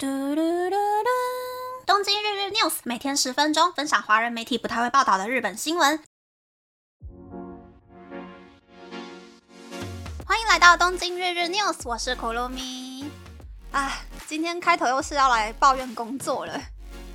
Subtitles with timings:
[0.00, 1.08] 嘟嘟嘟嘟！
[1.84, 6.00] 东京日日 news 每天十分钟，分享华人媒体不太会报道的日本新闻。
[10.24, 13.10] 欢迎来到东京日日 news，我是可露咪。
[13.72, 16.62] 哎，今天开头又是要来抱怨工作了。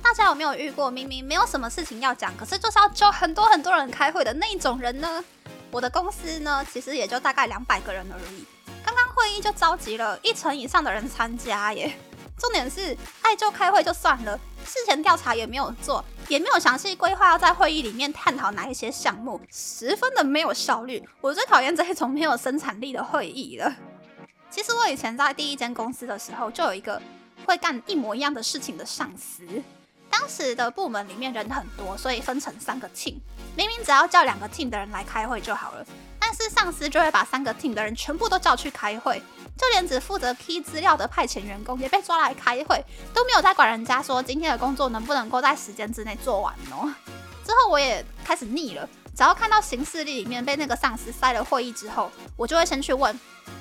[0.02, 5.24] 大家有没有遇过明明没有什么事情要讲，可是就是要叫很多很多人开会的那种人呢？
[5.70, 8.44] 我的公司呢，其实也就大概两百个人而已。
[8.84, 11.98] 刚刚会议就召集了一成以上的人参加耶。
[12.38, 21.02] 重点是爱就开会就算了，事前调查也没有做，也没有详细规划要在会议里面探讨哪一些项目，十分的没有效率。
[21.20, 23.72] 我最讨厌这种没有生产力的会议了。
[24.50, 27.00] 其实我以前在第一间公司的时候，就有一个
[27.46, 29.44] 会干一模一样的事情的上司。
[30.10, 33.16] 当时的部门里面人很多，所以分成三个 team，
[33.56, 35.84] 明明只要叫两个 team 的人来开会就好了，
[36.24, 39.22] 但是上司就会把三个 team 的人全部都叫去开会。
[39.58, 42.82] 就连只负责 key 资料的派遣员工也被抓来开会，
[43.12, 46.92] 都没有在管人家说今天的工作能不能够在时间之内做完哦。
[47.44, 53.14] 之后我也开始腻了，只要看到行事历里面被那个上司塞了会议之后，我就会先去问：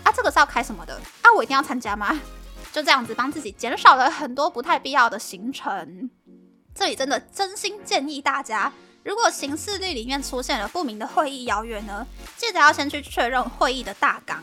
[0.03, 0.95] 啊，这个是要开什么的？
[1.21, 2.17] 啊，我一定要参加吗？
[2.71, 6.09] 就这样子帮自己减少了很多不太必要的行程。
[6.73, 8.73] 这里真的真心建议大家，
[9.03, 14.41] 如果行事历里面出现了不明的会议邀约呢，记得要先去确认会议的大纲。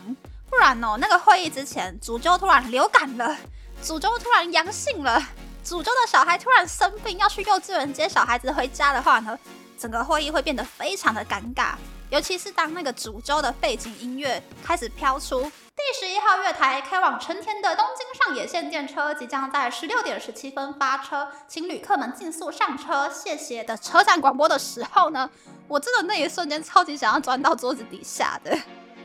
[0.49, 3.35] 不然哦，那个会议之前，主教突然流感了，
[3.81, 5.19] 主教突然阳性了，
[5.63, 9.37] 主教的小孩突然生病，要去幼稚园接小孩子回家的话呢，
[9.79, 11.73] 整个会议会变得非常的尴尬。
[12.11, 25.29] 尤其是当那个主揪的背景音乐开始飘出，第十一号月台开往成田的东京上野线电车即将在十六点十七分发车，请旅客们尽速上车，谢谢的车站广播的时候呢，
[25.69, 28.51] 我真的那一瞬间超级想要钻到桌子底下的。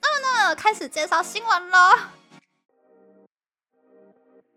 [0.02, 2.15] 那么呢开始介绍新闻喽。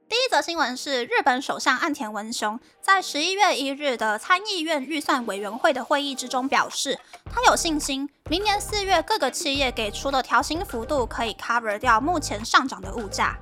[0.10, 6.98] 第一则新闻是日本首相岸田文雄在十一月一日的参议院预算委员会的会议之中表示，
[7.32, 13.38] 他有信心明年四月各个企业给出的调薪幅度可以 cover 掉目前上涨的物价。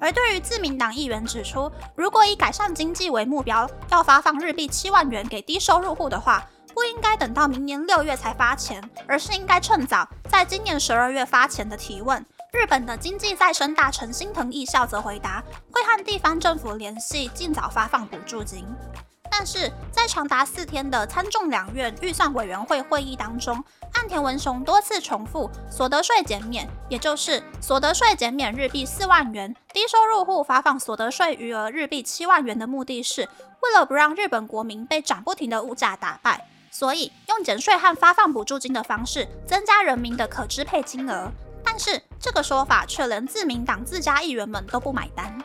[0.00, 6.42] 而对于自民党议员指出，如果以改善经济为目标，要发放日币七万元给低收入户的话。
[6.74, 12.24] 不应该等到明年六月才发钱，而是应该趁早，在今年十二月发钱的提问。
[12.50, 18.64] 日本的经济再生大臣心藤义孝则回答，会和地方政府联系，尽早发放补助金。
[19.30, 33.28] 但是在长达四天的参众两院预算委员会会议当中，岸田文雄多次重复所得税减免，也就是所得税减免日币四万元，低收入户发放所得税余额日币七万元的目的是
[33.60, 36.48] 为了不让日本国民被涨不停的物价打败。
[36.70, 41.30] 所以用减税和发放补助金的方式增加人民的可支配金额，
[41.64, 45.36] 但是这个说法却连自民党自家议员们都不买单。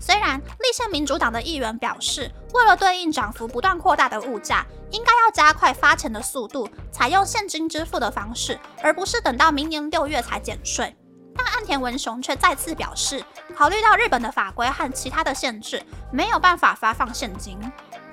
[0.00, 10.96] 虽然立宪民主党的议员表示，为了对应涨幅不断扩大的物价，应该要加快发钱的速度，采用现金支付的方式，而不是等到明年六月才减税。
[11.36, 13.24] 但岸田文雄却再次表示，
[13.56, 17.58] 考虑到日本的法规和其他的限制，没有办法发放现金。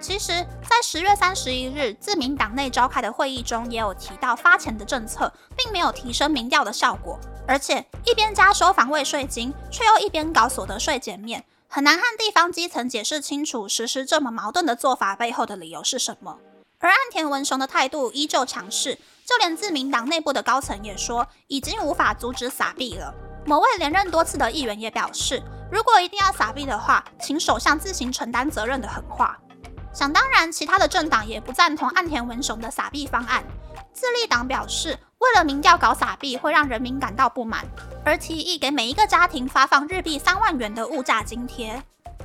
[0.08, 16.38] 其实，在十月三十一日自民党内召开的会议中，也有提到发钱的政策，并没有提升民调的效果，而且一边加收防卫税金，却又一边搞所得税减免，很难和地方基层解释清楚实施这么矛盾的做法背后的理由是什么。
[16.78, 23.12] 而岸田文雄的态度依旧强势，就连自民党内部的高层也说，已经无法阻止撒币了。
[23.44, 29.36] 某位连任多次的议员也表示，如果一定要撒币的话，请首相自行承担责任的狠话。
[29.96, 33.42] 想当然，其他的政党也不赞同岸田文雄的撒币方案。
[33.94, 37.66] 自立党表示，为了民调搞撒币会让人民感到不满，
[38.04, 41.82] 而提议给每一个家庭发放日币三万元的物价津贴。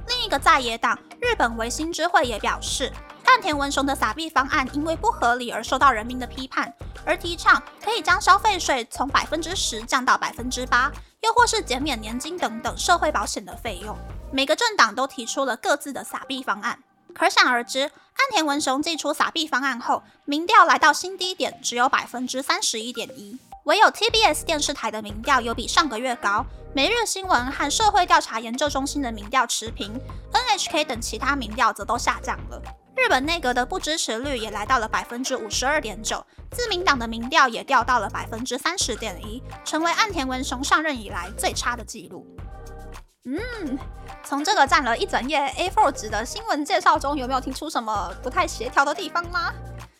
[0.08, 2.92] 另一个在野党日本维新之会也表示，
[3.24, 6.74] 岸田文雄的撒币方案因为不合理而受到人民的批判，
[7.06, 13.96] 而提倡可以将消费税从百分之十降到百分之八，又或是减免年金等等社会保险的费用。
[14.32, 16.76] 每个政党都提出了各自的撒币方案。
[17.10, 23.38] 可想而知，岸田文雄祭出撒币方案后，民调来到新低点，只有百分之三十一点一。
[23.64, 30.00] 唯有 TBS 电视台的民调有比上个月高，每日新闻和社会调查研究中心的民调持平
[30.32, 32.60] ，NHK 等其他民调则都下降了。
[32.96, 42.26] 日本内阁的不支持率也来到了百分之五十二点九，自民党的民调也掉到了百分之三十点一，成为岸田文雄上任以来最差的纪录。
[43.24, 43.78] 嗯，
[44.24, 49.52] 从这个占了一整页 A4 纸的新闻介绍中，有没有听出什么不太协调的地方吗？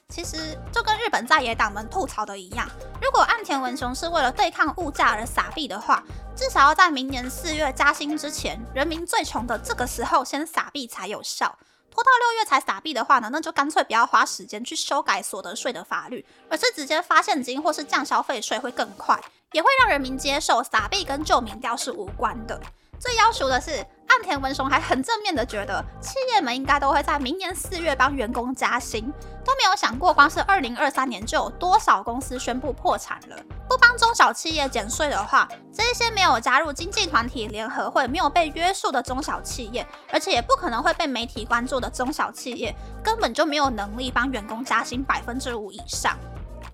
[0.09, 2.67] 其实就跟日本在野党们吐槽的一样，
[3.01, 6.03] 如果岸田文雄是为了对抗物价而撒币的话，
[6.35, 11.59] 至少要在明年四月加薪之前，人民最穷的这个时候先撒币才有效。
[11.91, 19.21] 拖到六月才撒币的话呢，那就干脆不要花时间去修改所得税的法律，而是直接发现金或是降消费税会更快，
[19.53, 22.59] 也会让人民接受撒币跟旧民调是无关的。
[23.01, 29.11] 最要求的是，岸田文雄还很正面的觉得，企业们应该都会在明年四月帮员工加薪，
[29.43, 33.37] 都没有想过，光是二零二三年就有多少公司宣布破产了。
[33.67, 46.19] 不帮中小企业减税的话，这些没有加入经济团体联合会、没有被约束的中小企业，而且也不可能会被媒体关注的中小企业，根本就没有能力帮员工加薪百分之五以上。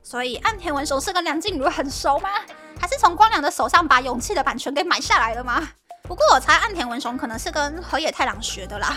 [0.02, 2.31] 所以，岸田文雄是跟梁静茹很熟吗？
[2.81, 5.69] 还是从光良的手上把勇气的版权给买下来了吗？
[6.06, 8.96] 不过我猜岸田文雄可能是跟河野太郎学的啦。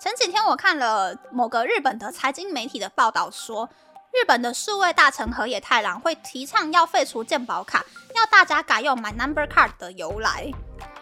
[0.00, 3.68] 前几天我看了某个日本的财经媒体的报道，说
[4.14, 7.84] 日本的数位大臣河野太郎会提倡要废除健保卡，
[8.14, 10.50] 要大家改用 My Number Card 的由来。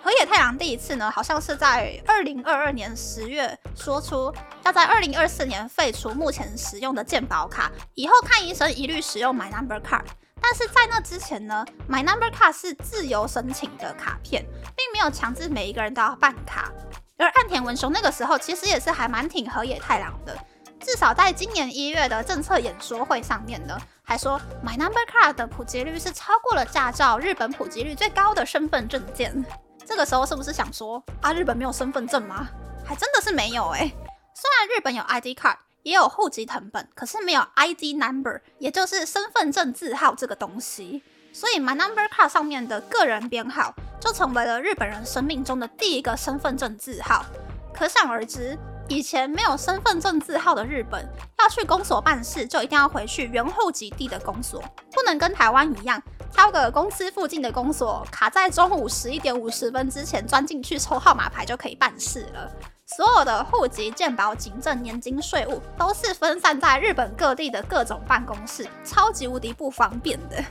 [0.03, 10.05] 河野太郎第一次呢，好像是在二零二二年十月说出要在二零二四年废除目前使用的健保卡，以后看医生一律使用 My Number Card。
[10.41, 14.45] 但是在那之前呢，My Number Card 是自由申请的卡片，
[14.77, 16.73] 并没有强制每一个人都要办卡。
[17.19, 20.39] 而岸田文雄那个时候其实也是还蛮挺河野太郎的，
[20.81, 29.45] 至少在今年一月的政策演说会上面呢，还说 My Number Card 的普及率是超过了驾照日本普及率最高的身份证件。
[29.85, 32.49] 这个时候是不是想说啊，日本没有身份证吗？
[32.87, 33.93] 还真的是没有诶。
[34.35, 35.57] 虽然日本有 ID Card。
[35.89, 41.03] 也有户籍成本，可是没有 ID number，也就是身份证字号这个东西。
[41.33, 47.25] 所以 My Number Card 上面的个人编号就成为了日本人生命中的第一个身份证字号。
[47.73, 48.59] 可想而知，
[48.89, 51.09] 以前没有身份证字号的日本，
[51.39, 54.63] 要去公所办事，就一定要回去原户籍地的公所，
[54.93, 56.03] 不能跟台湾一样，
[56.35, 62.53] 挑个公司附近的公所，卡在中午十一点五十分之前钻进去抽号码牌就可以办事了。
[62.97, 70.43] 所有的户籍、健保、警政、年金、税务都是分散在日本各地的各种办公室，超级无敌不方便的。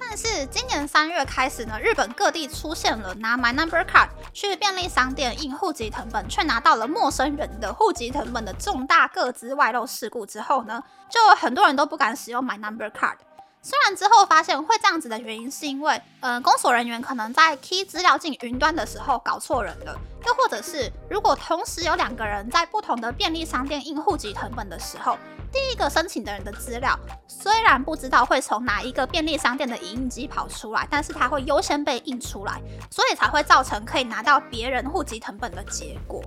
[0.00, 13.16] 但是今年三月开始呢，日本各地出现了拿 My Number Card 去便利商店印户籍成本，却拿到了陌生人的户籍成本的重大个资外漏事故之后呢，就很多人都不敢使用 My Number Card。
[13.64, 25.16] 虽然之后发现会这样子的原因，是因为，呃，公所人员可能在 key 资料进云端的时候搞错人了，又或者是如果同时有两个人在不同的便利商店印户籍成本的时候，
[25.52, 26.98] 第一个申请的人的资料
[27.28, 32.60] 虽然不知道会从哪一个便利商店的影印机跑出来，但是它会优先被印出来，
[32.90, 36.20] 所以才会造成可以拿到别人户籍成本的结果。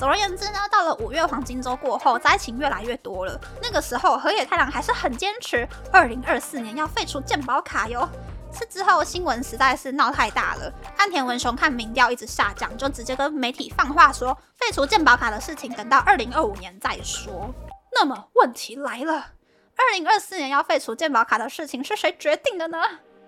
[0.00, 3.38] 总而言之呢，到了五月黄金周过后，灾情越来越多了。
[3.62, 8.08] 那个时候，河野太郎还是很坚持，二零二四年要废除健保卡哟。
[8.50, 17.54] 是之后新闻实在是闹太大了，岸田文雄看民调一直下降，就直接跟媒体放话说，废除健保卡的事情等到二零二五年再说。
[17.92, 19.12] 那么问题来了，
[19.76, 22.78] 二零二四年要废除健保卡的事情是谁决定的呢？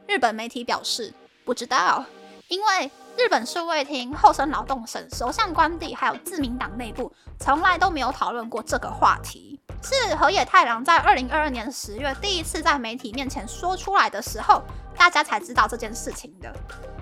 [0.07, 1.13] 日本媒体表示
[1.45, 2.07] 不知道，
[2.49, 2.91] 因为。
[3.17, 9.61] 日本数位厅、厚生劳动省、首相官邸，还有自民党内部，从来都没有讨论过这个话题。
[9.82, 14.62] 是河野太郎在二零二二年十月第一次在媒体面前说出来的时候，
[14.97, 16.53] 大家才知道这件事情的。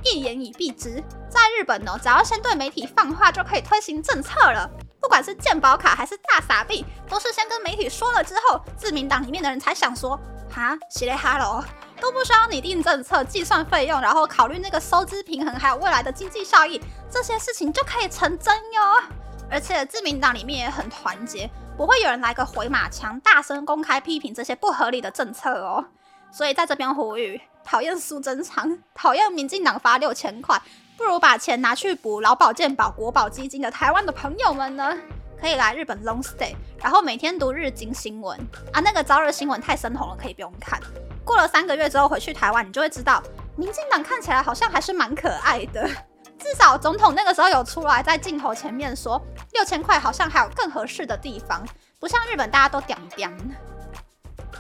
[0.03, 4.69] 一言以蔽之，在日本呢，只要先对媒体放话，就可以推行政策了。
[5.01, 10.19] 不管是健保卡还是大傻币，都是先跟媒体说了之后，自民党里面的人才想说，
[10.51, 11.65] 哈，西嘞哈喽。
[12.01, 16.81] 都不需要拟定政策、计算费用，然后考虑那个收支平衡，还有未来的经济效益，
[17.11, 19.03] 这些事情就可以成真哟。
[19.51, 25.85] 而且自民党里面也很团结，不会有人来个回马枪，大声公开批评这些不合理的政策哦。
[26.33, 30.63] 所以在这边呼吁，讨厌苏贞昌，讨厌民进党发六千块，
[30.97, 34.97] 不如把钱拿去补劳保健保、国保基金的台湾的朋友们呢，
[35.41, 38.39] 可以来日本 long stay，然后每天读日经新闻
[38.73, 40.79] 啊，那个朝日新闻太深红了，可以不用看。
[41.25, 43.23] 过了三个月之后回去台湾，你就会知道，
[43.57, 45.89] 民进党看起来好像还是蛮可爱的。
[46.39, 49.21] 至少总统那个时候有出来在镜头前面说，
[49.53, 51.63] 六千块好像还有更合适的地方，
[51.99, 53.31] 不像日本大家都屌屌。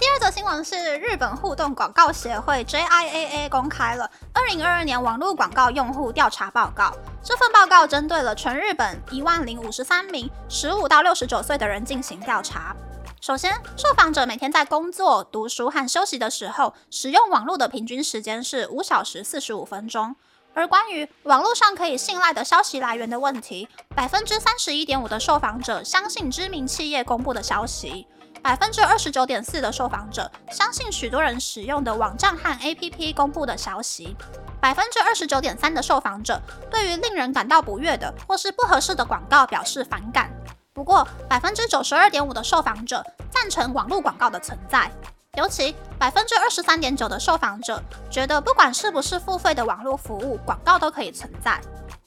[0.00, 6.90] 第二则新闻是日本互动广告协会 JIAA 公开了二零二二年网络广告用户调查报告。
[7.22, 12.74] 这份报告针对了全日本一万零五十三名十五到六十九岁的人进行调查。
[13.20, 20.16] 首先，受访者每天在工作、读书和休息的时候使用网络的平均时间是五小时四十五分钟。
[20.54, 28.06] 而关于网络上可以信赖的消息来源的问题，百分之三十一点五的受访者相信知名企业公布的消息，
[28.42, 34.16] 百分之二十九点四的受访者相信许多人使用的网站和 APP 公布的消息。
[34.60, 40.30] 百分之二十九点三的受访者对于令人感到不悦的或是不合适的广告表示反感。
[40.72, 44.90] 不过，百分之九十二点五的受访者赞成网络广告的存在，
[45.36, 51.60] 尤其百分之二十三点九的受访者觉得，不管是不是付费的网络服务，广告都可以存在。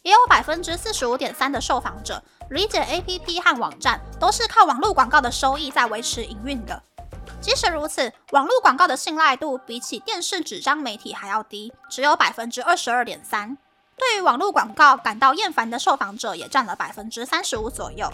[0.04, 6.82] 也有百分之四十五点三的受访者理解 APP 和网站都是靠网络广告的收益在维持营运的。
[7.42, 13.58] 即使如此，网络广告的信赖度比起电视纸张媒体还要低，只有百分之二十二点三。
[13.96, 18.12] 对于网络广告感到厌烦的受访者也占了百分之三十五左右。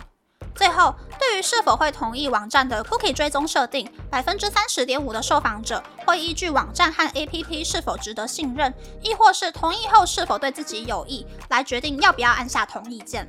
[0.60, 13.25] 最后，对于是否会同意网站的 cookie 追踪设定，百分之三十点五的受访者会依据网站和 APP 是否值得信任，亦或是同意后是否对自己有益，来决定要不要按下同意键。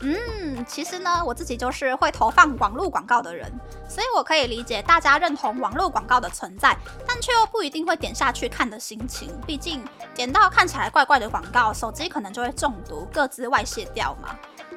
[0.00, 3.52] 嗯，其实呢，我自己就是会投放网络广告的人，
[3.86, 6.74] 所以我可以理解大家认同网络广告的存在，
[7.06, 9.30] 但却又不一定会点下去看的心情。
[9.46, 9.84] 毕竟
[10.14, 14.34] 点到看起来怪怪的广告，手机可能就会中毒，各自外泄掉嘛。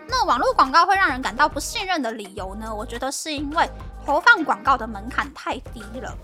[0.07, 2.73] 那网络广告会让人感到不信任的理由呢？
[2.73, 3.69] 我觉得是因为
[4.05, 6.15] 投放广告的门槛太低了。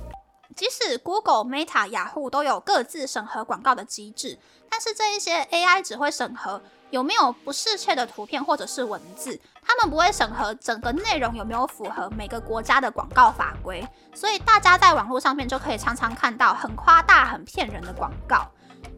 [0.55, 4.37] 即使 Google、Meta、雅虎都有各自审核广告的机制，
[4.69, 6.61] 但是这一些 AI 只会审核。
[6.89, 9.39] 有没有不适切的图片或者是文字？
[9.65, 18.45] 他们不会审核整个内容有没有符合每个国家的广告法规，所以大家在网络上面就可以常常看到很夸大、很骗人的广告。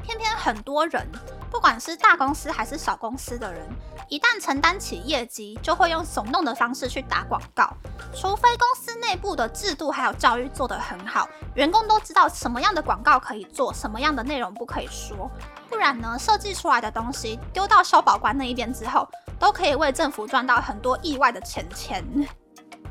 [0.01, 1.07] 偏偏很多人，
[1.53, 3.69] 不管是大公司还是小公司的人，
[4.09, 7.71] 一旦承担起业绩，就会用耸动的方式去打广告。
[8.11, 15.29] 除非公司内部的制度还有教育做得很好，员工都知道什么样的广告可以做，什么样的内容不可以说。
[15.69, 19.07] 不然呢，设计出来的东西丢到消保官那一边之后，
[19.37, 22.03] 都可以为政府赚到很多意外的钱钱。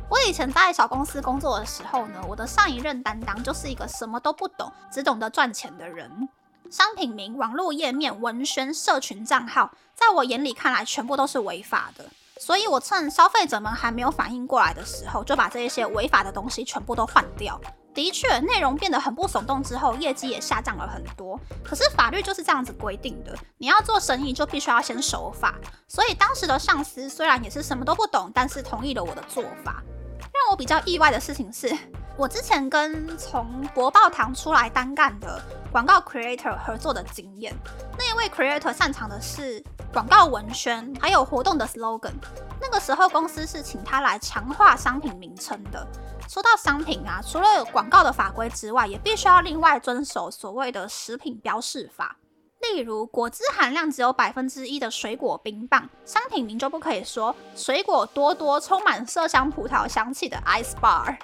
[0.08, 6.28] 我以前在小公司工作的时候呢，我的上一任担当就是一个什么都不懂，只懂得赚钱的人。
[6.72, 12.06] 商品名、网络页面、文宣、社群账号，在我眼里看来全部都是违法的。
[12.40, 17.60] 所以我趁消费者们还没有反应过来的时候，就把这些违法的东西全部都换掉。
[17.92, 21.38] 的确，内容变得很不耸动之后，业绩也下降了很多。
[21.62, 25.56] 可是法律就是这样子规定的，你要做生意就必须要先守法。
[25.86, 29.82] 所以当时的上司虽然也是什么都不懂，但是同意了我的做法。
[30.20, 31.76] 让我比较意外的事情是，
[32.16, 35.38] 我之前跟从博报堂出来单干的
[35.72, 37.50] 广告 creator 合作的经验，
[37.96, 42.12] 那一位 creator 擅长的是广告文宣，还有活动的 slogan。
[42.60, 45.86] 那个时候公司是请他来强化商品名称的。
[46.28, 52.16] 说到商品啊，除了有广告的法规之外，也必须要另外遵守所谓的食品标示法。
[52.60, 61.16] 例如，果汁含量只有百分之一的水果冰棒，商品名就不可以说水果多多充满麝香葡萄香气的 ice bar。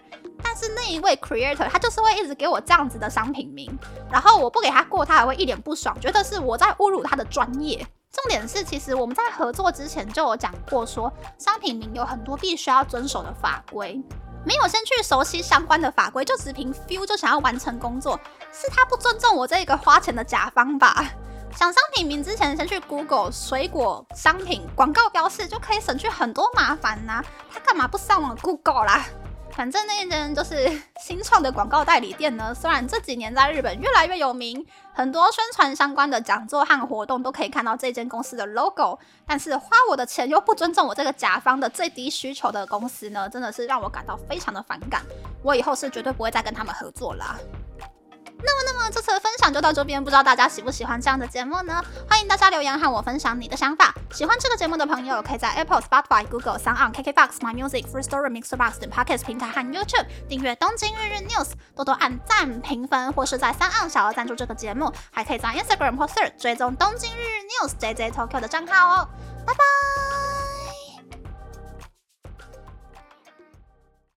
[0.58, 3.78] 是那一位 creator 他就是会一直给我这样子的商品名，
[4.10, 7.86] 然后我不给他过，他还会一脸不爽，觉得是我在侮辱他的专业。
[8.10, 14.02] 重点是，其实我们在合作之前就有讲过，说商品名有很多必须要遵守的法规。
[14.44, 18.18] 没有先去熟悉相关的法规，就只凭 feel 就想要完成工作，
[18.50, 21.04] 是他不尊重我这个花钱的甲方吧？
[21.54, 27.22] 想商品名之前，先去 Google 水果商品广告标示，就可以省去很多麻烦呐。
[27.52, 29.04] 他干嘛不上网 Google 啦？
[29.58, 38.96] 反正那间就是新创的广告代理店呢，虽然这几年在日本越来越有名，很多宣传相关的讲座和活动都可以看到这间公司的 logo，
[39.26, 45.02] 但是花我的钱又不尊重我这个甲方的最低需求的公司呢，真的是让我感到非常的反感。
[45.42, 47.36] 我以后是绝对不会再跟他们合作了。
[48.40, 51.82] 那么，那么这次分享就到这边，不知道大家喜不喜欢这样的节目呢？
[52.10, 53.94] 欢迎大家留言和我分享你的想法。
[54.10, 61.44] 喜欢这个节目的朋友，可以在 Apple、Spotify、Google、Sound On、KKBox、My Music、Free Story、Mixer Box 等 Podcast 平台和 YouTube 订阅《东京日日 News》，
[61.76, 64.92] 多多按赞、评分，或是在三岸小额赞助这个节目。
[65.12, 69.08] 还可以在 Instagram 或者追踪《东京日日 News》JJ Tokyo 的账号哦。
[69.46, 70.17] 拜拜。